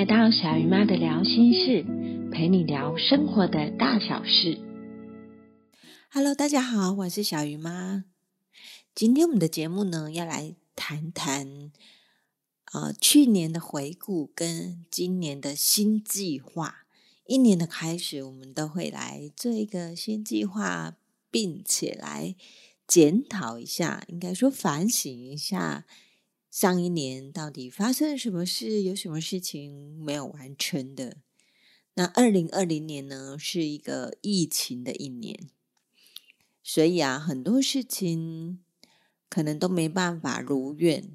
[0.00, 1.84] 来到小鱼妈的聊心事，
[2.32, 4.58] 陪你聊生活的大小事。
[6.10, 8.06] Hello，大家好，我是小鱼妈。
[8.94, 11.70] 今天我们的节目呢，要来谈谈
[12.72, 16.86] 呃去年的回顾跟今年的新计划。
[17.26, 20.96] 一年的开始，我们都会来做一个新计划，
[21.30, 22.34] 并且来
[22.86, 25.84] 检讨一下，应该说反省一下。
[26.50, 28.82] 上一年到底发生了什么事？
[28.82, 31.18] 有什么事情没有完成的？
[31.94, 35.48] 那二零二零年呢，是一个疫情的一年，
[36.62, 38.58] 所以啊，很多事情
[39.28, 41.10] 可能都没办法如愿。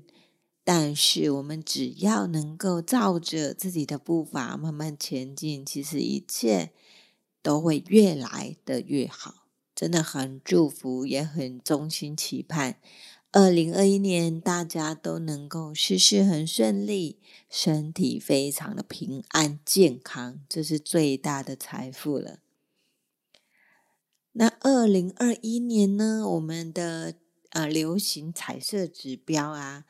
[0.64, 6.72] 但是我们只要能够照着自己的步伐慢慢前进，其实一切
[7.42, 9.48] 都会越来的越好。
[9.76, 12.80] 真的很祝福，也很衷心期盼。
[13.38, 22.40] 二零二一年，大家都能够事事很顺利，身体非常的平安健康，这是最大的财富了。
[24.32, 26.26] 那二零二一年呢？
[26.30, 27.16] 我们的
[27.50, 29.84] 呃流行彩色指标啊，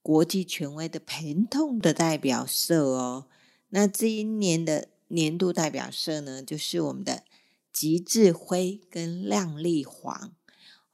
[0.00, 3.26] 国际权威的疼痛的代表色哦。
[3.70, 7.24] 那这一年的年度代表色呢，就是我们的
[7.72, 10.36] 极致灰跟亮丽黄。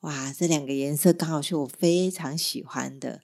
[0.05, 3.23] 哇，这两个颜色刚好是我非常喜欢的。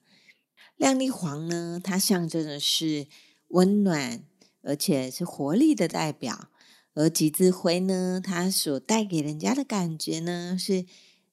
[0.78, 3.06] 亮丽黄呢，它象征的是
[3.48, 4.24] 温暖，
[4.62, 6.48] 而且是活力的代表；
[6.94, 10.86] 而极致灰呢，它所带给人家的感觉呢，是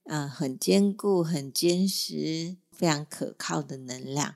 [0.04, 4.36] 呃很坚固、很坚实、非常可靠的能量。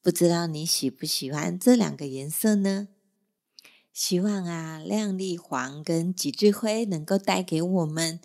[0.00, 2.88] 不知道你喜不喜欢这两个颜色呢？
[3.92, 8.20] 希望啊，亮丽黄跟极致灰能够带给我们。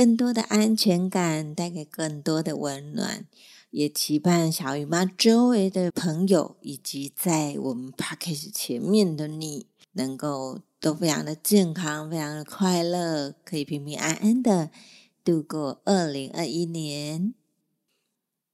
[0.00, 3.26] 更多的安全感，带给更多的温暖，
[3.68, 14.70] 也期盼小鱼妈周围的朋友，以及在我们 p a c k a g e 前面的你，能够都非常的健康，非常的快乐，可以平平安安的
[15.22, 17.34] 度过二零二一年。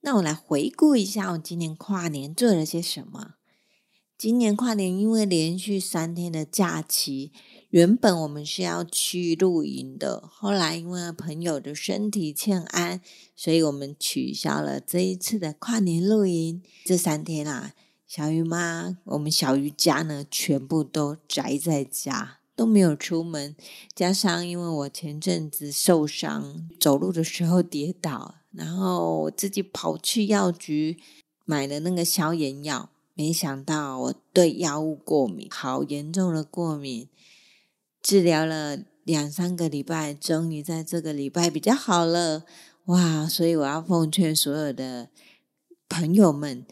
[0.00, 3.34] 那我来回顾一下，我今年跨年做了些什么。
[4.18, 7.30] 今年跨年因为连续三天的假期。
[7.76, 13.02] 原本我们是要去露营的，后来因为朋友的身体欠安，
[13.34, 16.62] 所以我们取消了这一次的跨年露营。
[16.86, 17.74] 这三天啊，
[18.08, 23.54] 小鱼妈，我们小鱼家呢，全部都宅在家，都没有出门。
[23.94, 30.96] 加上因为我前阵子受伤，走路的时候跌倒，然后我自己跑去药局
[31.44, 37.10] 买了那个消炎药，没想到我对药物过敏，好严重的过敏。
[38.06, 42.44] 治疗了两三个礼拜，终于在这个礼拜比较好了，
[42.84, 43.26] 哇！
[43.26, 45.10] 所以我要奉劝所有的
[45.88, 46.64] 朋友们，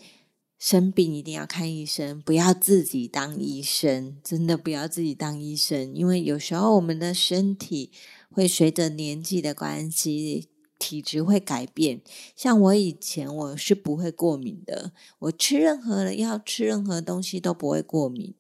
[0.61, 7.91] 生病一定要看医生，不要自己当医生，真的不要自己当医生，因为有时候我们的身体
[8.31, 12.01] 会随着年纪的关系，体质会改变。
[12.37, 18.33] 像我以前我是不会过敏的，我吃任何的药，吃任何东西都不会过敏，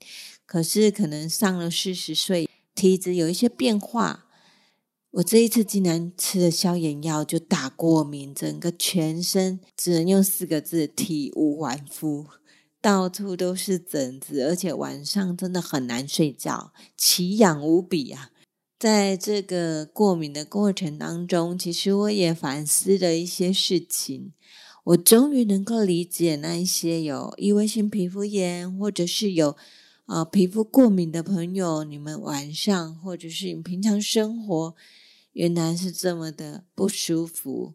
[0.46, 2.48] 可是可能上了四十岁。
[2.84, 4.26] 体质有一些变化，
[5.12, 12.26] 我这一次竟然吃了消炎药就打过敏，整个全身只能用四个字：体无完肤，
[12.82, 18.32] 到处都是疹子，而且晚上真的很难睡觉，奇痒无比啊！
[18.78, 24.34] 在这个过敏的过程当中，其实我也反思了一些事情，
[24.84, 29.56] 我终于能够理解那一些有异位性皮肤炎，或者是有。
[30.06, 34.74] 啊，皮肤过敏的朋友，你们晚上或者是你平常生活，
[35.32, 37.72] 原来是这么的不舒服，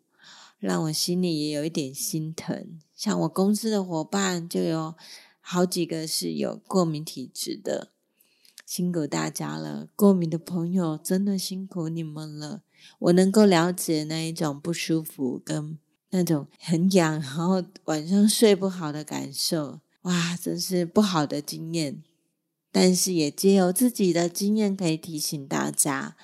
[0.60, 2.78] 让我心里也有一点心疼。
[2.96, 4.94] 像我公司的伙伴，就有
[5.42, 7.90] 好几个是有过敏体质的，
[8.64, 9.88] 辛苦大家了。
[9.96, 12.62] 过敏的朋友真的辛苦你们了。
[13.00, 15.80] 我能够了解那一种不舒服跟
[16.12, 22.04] 那种很痒，然后晚上睡不好的感受，哇，真是不好的经验。
[22.72, 26.16] 但是也借由自己的经验，可以提醒大家：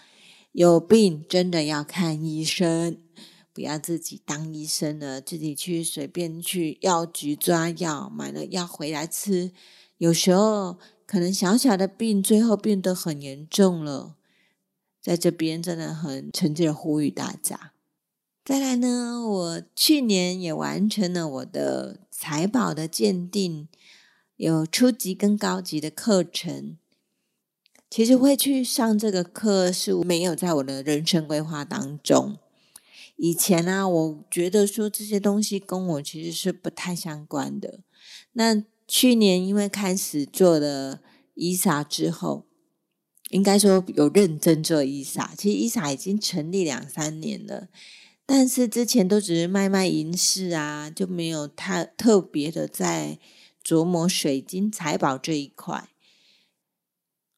[0.51, 2.97] 有病真的要看医生，
[3.51, 9.51] 不要自己当医生了，自己去随便去药局抓药，买了药回来吃。
[9.97, 14.15] 有时候可能小小的病，最后变得很严重了。
[15.01, 17.71] 在这边真的很诚挚的呼吁大家。
[18.43, 23.67] 再来呢，我去年也完成了我的财宝的鉴定。
[24.37, 26.77] 有初级跟高级的课程，
[27.89, 32.37] 其实会去上这个课是没有在我的人生规划当中。
[33.15, 37.79] 以前呢，我觉得说这些东西跟我其实是不太相关的。
[38.33, 40.99] 那去年因为开始做了
[41.33, 42.45] 伊莎之后，
[43.29, 45.33] 应该说有认真做伊莎。
[45.37, 47.69] 其实伊莎已经成立两三年了，
[48.25, 53.17] 但是之前都只是卖卖银饰啊，就没有太特别的在
[53.65, 55.89] 琢磨水晶财宝这一块。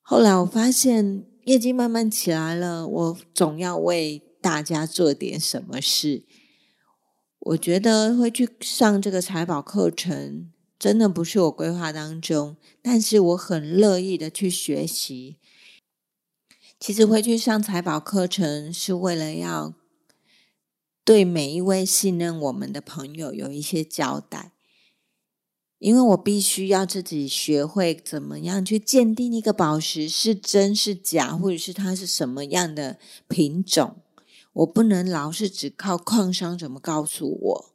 [0.02, 6.26] 后来我发现业绩慢慢起来了，我总要为大家做点什么事。
[7.40, 15.38] 我觉得会去上这个财宝课程，真的不是我规划当中，但是我很乐意的去学习。
[16.78, 19.74] 其实会去上财宝课程，是为了要
[21.06, 24.52] 对每一位信任我们的朋友有一些交代。
[25.80, 32.98] 因为我必须要自己学会怎么样去鉴定一个宝石是真是假，或者是它是什么样的
[33.28, 33.98] 品种。
[34.54, 37.74] 我不能老是只靠矿商怎么告诉我。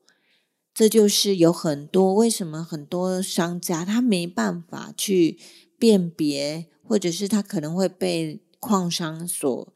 [0.74, 5.38] 这就是有很多为什么很多商家他没办法去
[5.78, 9.72] 辨别，或者是他可能会被矿商所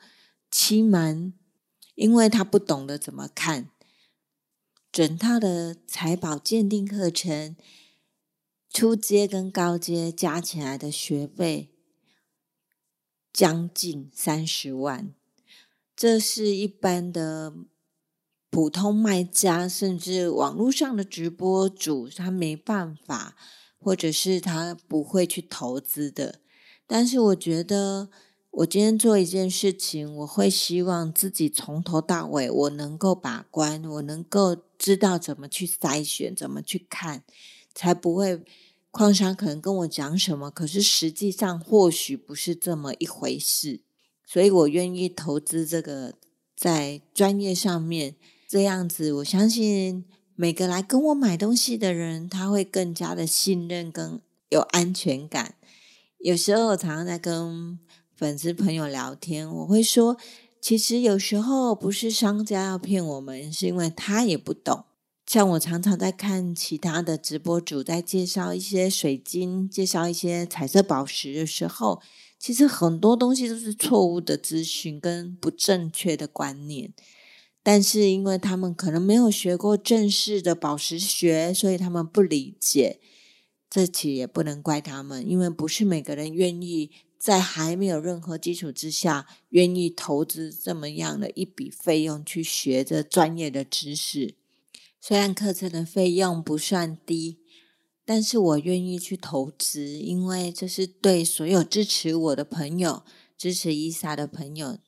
[0.50, 1.32] 欺瞒，
[1.94, 3.70] 因为他不懂得怎么看
[4.90, 7.54] 整套的财宝鉴定课程。
[8.78, 11.70] 初阶跟高阶加起来的学费
[13.32, 15.14] 将近三十万，
[15.96, 17.54] 这是一般的
[18.50, 23.34] 普通卖家，甚至网络上的直播主，他没办法，
[23.78, 26.42] 或者是他不会去投资的。
[26.86, 28.10] 但是我觉得，
[28.50, 37.24] 我今天做一件事情，我会希望自己从头到尾，我能够把关，我能够知道怎么去筛选，怎么去看，
[37.74, 38.44] 才不会。
[38.96, 43.82] 矿商可能跟我讲什么，可是实际上或许不是这么一回事，
[44.24, 46.14] 所以我愿意投资这个
[46.56, 48.16] 在专业上面，
[48.48, 55.56] 这样子我相信每个来跟我买东西的人，他会更加的信任跟有安全感。
[56.20, 57.78] 有时候我常常在跟
[58.14, 60.16] 粉丝朋友聊天，我会说，
[60.58, 64.86] 其实有时候不是商家要骗我们，是因为他也不懂。
[65.26, 72.00] 像我常常在看其他的直播主在介绍一些水晶、介绍一些彩色宝石的时候，
[72.38, 76.94] 其实很多东西都是错误的资讯跟不正确的观念。
[77.64, 83.00] 但是因为他们可能没有学过正式的宝石学，所以他们不理解。
[83.68, 94.36] 这其实也不能怪他们，因为不是每个人愿意在还没有任何基础之下，愿意投资这么样的一笔费用去学这专业的知识。
[95.08, 97.38] 虽然课程的费用不算低，
[98.04, 103.04] 但是我愿意去投资，因为这是对所有支持我的朋友、
[103.38, 104.78] 支持伊莎的朋友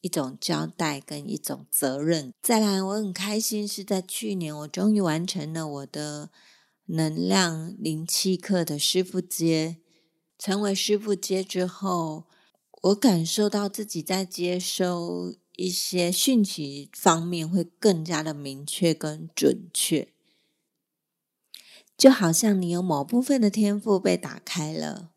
[0.00, 2.32] 一种交代跟一种责任。
[2.40, 6.30] 再来，我很开心是在去年，我终于完成了我的
[6.86, 9.76] 能量灵气课的师傅阶。
[10.38, 12.24] 成为师傅阶之后，
[12.84, 15.34] 我感受到自己在接收。
[15.60, 20.08] 一些讯息方面会更加的明确跟准确，
[21.98, 25.10] 就好像你有某部分的天赋被打开了，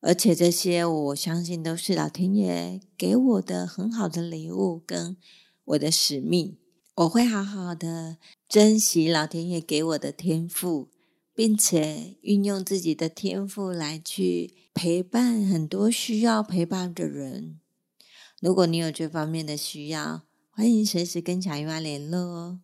[0.00, 5.18] 而且这些我相信都是老天爷给我的很好的礼物跟
[5.66, 6.56] 我的使命。
[6.94, 8.16] 我会好好的
[8.48, 10.88] 珍惜老天爷给我的天赋，
[11.34, 17.60] 并且运用自己的天赋来去陪伴很多需要陪伴的人。
[18.40, 22.60] 如果你有这方面的需要，欢迎随时跟小姨妈联络哦。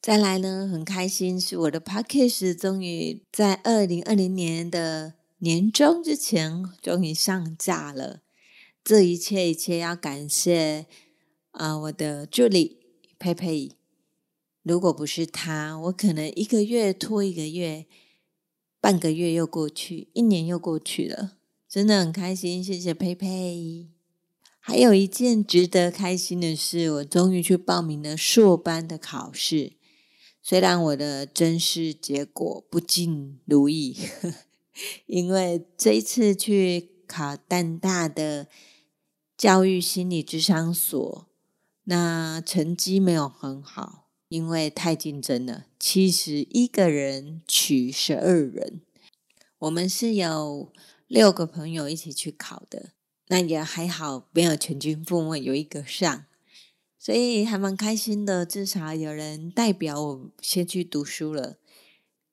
[0.00, 8.22] 再来呢，很开心是我的 p a c k a g e 终于在二零二零年的年终之前终于上架了。
[8.84, 10.86] 这一切一切要感谢
[11.50, 12.78] 啊我的助理
[13.18, 13.72] 佩佩，
[14.62, 17.86] 如果不是他，我可能一个月拖一个月，
[18.80, 21.36] 半个月又过去，一年又过去了，
[21.68, 23.99] 真的很开心，谢谢佩佩。
[24.70, 29.72] 还有一件值得开心的事，我终于去报名了硕班的考试。
[30.40, 33.96] 虽然我的真试结果不尽如意，
[35.06, 38.46] 因为这一次去考淡大的
[39.36, 41.26] 教育心理智商所，
[41.86, 48.82] 那成绩没有很好，因为太竞争了，七十一个人取十二人。
[49.58, 50.72] 我们是有
[51.08, 52.90] 六个朋友一起去考的。
[53.30, 56.26] 那也还好，没有全军覆没，有一个上，
[56.98, 58.44] 所以还蛮开心的。
[58.44, 61.58] 至少有人代表我先去读书了。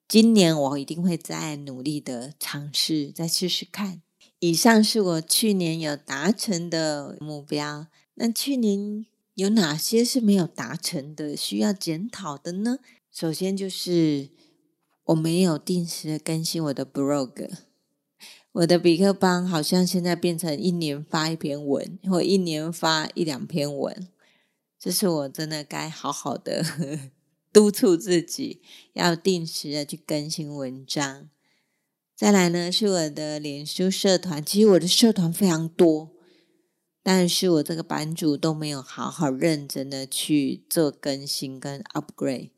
[0.08, 4.02] 今年我一定会再努力的尝试，再试试看。
[4.40, 7.86] 以上是我去年有达成的目标。
[8.16, 12.80] 那去年有哪些是没有达成的，需要检讨的呢？
[13.12, 14.30] 首先就是
[15.06, 17.52] 我没有定时的更新我的 blog，
[18.58, 24.08] 我的比克邦好像现在变成一年发一篇文，或一年发一两篇文，
[24.80, 26.66] 这是我真的该好好的
[27.54, 28.62] 督促自己，
[28.94, 31.30] 要定时的去更新文章。
[32.16, 36.10] 再来呢，是我的脸书社团，其实我的社团非常多。
[37.04, 42.50] 但是我这个版主都没有好好认真的去做更新跟 upgrade，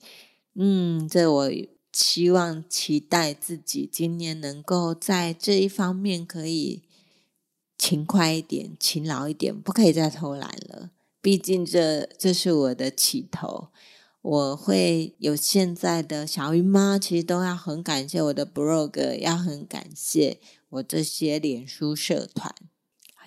[0.56, 1.52] 嗯，这我
[1.92, 6.84] 期望期待自己今年能够在这一方面可以
[7.78, 10.92] 勤快一点、勤劳一点，不可以再偷懒了。
[11.22, 13.70] 毕竟这这是我的起头，
[14.22, 22.54] 我会有现在的小鱼妈，其实都要很感谢我的 blog，要很感谢我这些脸书社团。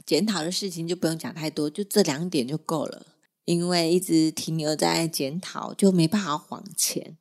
[0.06, 3.06] 检讨的事情就不用讲太多，就这两点就够了。
[3.44, 7.18] 因为一直停留在检讨，就没办法往前。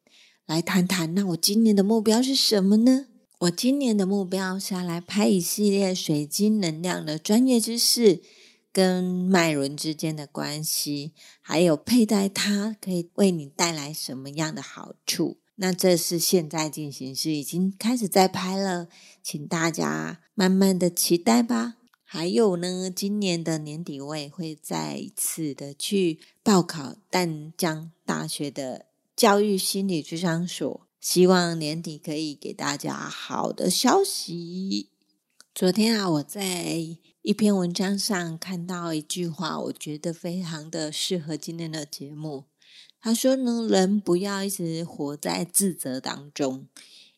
[0.52, 3.06] 来谈谈，那我今年的目标是什么呢？
[3.40, 8.22] 我今年的目标是要来拍一系列水晶能量的专业知识，
[8.74, 15.38] 跟脉轮之间的关系，还有佩戴它可以为你带来什么样的好处。
[15.56, 18.90] 那这是现在进行式，已经开始在拍了，
[19.24, 21.76] 请大家慢慢的期待吧。
[22.04, 28.88] 还有呢，今年的年底我也会再一次的去报考淡江大学的
[29.22, 34.90] 教育心理智商所，希望年底可以给大家好的消息。
[35.54, 42.46] 昨天啊，我在一篇文章上看到一句话，我觉得非常的适合今天的节目。
[43.00, 46.68] 他说呢，人不要一直活在自责当中，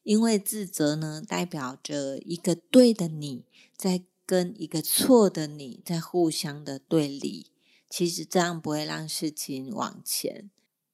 [0.04, 3.46] 因为自责呢，代表着一个对的你
[3.78, 4.04] 在。
[4.26, 7.48] 跟一个错的你在互相的对立，
[7.90, 10.50] 其实这样不会让事情往前。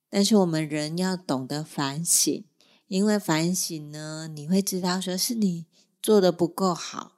[0.10, 2.44] 但是我们人要懂得反省，
[2.88, 5.66] 因为反省呢，你会知道说是你
[6.02, 7.14] 做的不够好，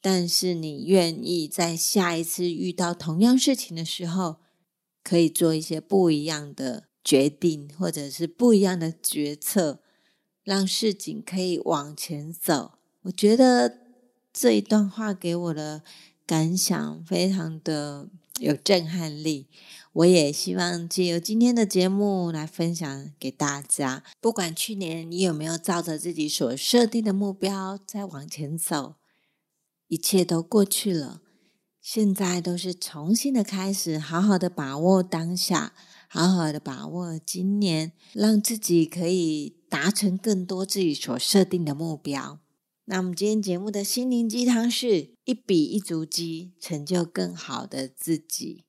[0.00, 4.36] 但是你愿意在下一次遇到同样事情的时候，
[5.04, 9.80] 可以做一些不一样的决定，或者是不一样的决策，
[10.42, 12.72] 让事情可以往前走。
[13.02, 13.78] 我觉得。
[14.32, 15.82] 这一段话给我的
[16.24, 18.08] 感想非常的
[18.40, 19.48] 有震撼力，
[19.92, 24.02] 我也希望借由今天的节目来分享给大家。
[24.18, 28.94] 不管去年你有没有照着自己所设定的目标在往前走，
[29.88, 31.20] 一切都过去了，
[31.82, 35.74] 现在都是重新的开始，好好的把握当下，
[36.08, 42.38] 好好的把握今年，让自己可以达成更多自己所设定的目标。
[42.90, 48.64] 那我们今天节目的心灵鸡汤是一笔一足迹，成就更好的自己，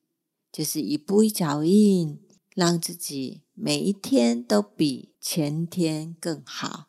[0.52, 2.20] 就是一步一脚印，
[2.54, 6.86] 让自己每一天都比前天更好。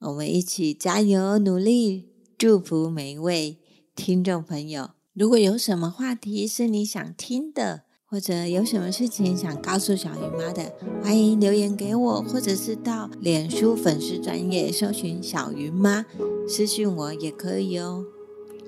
[0.00, 3.60] 我们一起加油努力，祝福每一位
[3.94, 4.90] 听众朋友。
[5.12, 16.04] 如果有什么话题是你想听的，或者有什么事情想告诉小鱼妈的，欢迎留言给我，或者是到脸书粉丝专业搜寻小鱼妈，
[16.48, 18.04] 私信我也可以哦。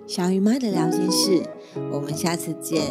[0.07, 1.43] 小鱼妈的聊心事，
[1.91, 2.83] 我们下次见。